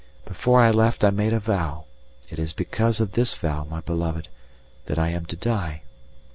[0.25, 1.85] Before I left, I made a vow.
[2.27, 4.29] It is because of this vow, my beloved,
[4.87, 5.83] that I am to die.